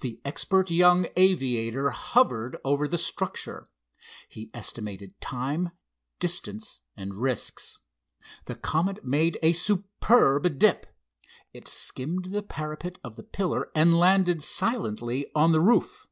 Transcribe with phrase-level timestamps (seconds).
[0.00, 3.68] The expert young aviator hovered over the structure.
[4.28, 5.70] He estimated time,
[6.18, 7.78] distance and risks.
[8.46, 10.88] The Comet made a superb dip.
[11.52, 16.08] It skimmed the parapet of the pillar and landed silently on the roof.